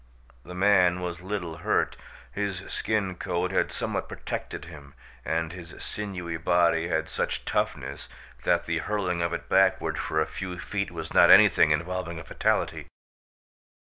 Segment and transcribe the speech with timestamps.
[0.43, 1.95] The man was little hurt.
[2.31, 8.09] His skin coat had somewhat protected him and his sinewy body had such toughness
[8.43, 12.23] that the hurling of it backward for a few feet was not anything involving a
[12.23, 12.87] fatality.